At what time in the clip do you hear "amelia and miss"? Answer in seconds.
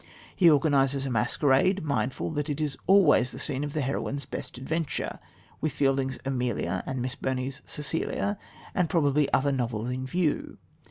6.25-7.13